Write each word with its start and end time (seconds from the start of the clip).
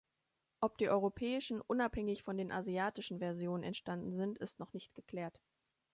Ob 0.61 0.79
die 0.79 0.89
europäischen 0.89 1.61
unabhängig 1.61 2.23
von 2.23 2.35
den 2.35 2.51
asiatischen 2.51 3.19
Versionen 3.19 3.61
entstanden 3.63 4.15
sind, 4.15 4.39
ist 4.39 4.57
noch 4.57 4.73
nicht 4.73 4.95
geklärt. 4.95 5.39